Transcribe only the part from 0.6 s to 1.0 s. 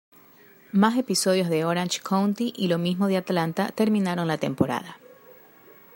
Más